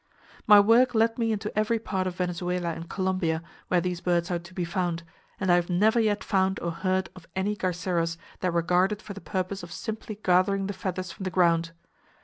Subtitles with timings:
[0.47, 4.39] "My work led me into every part of Venezuela and Colombia where these birds are
[4.39, 5.03] to be found,
[5.39, 9.13] and I have never yet found or heard of any garceros that were guarded for
[9.13, 11.69] the purpose of simply gathering the feathers from the ground.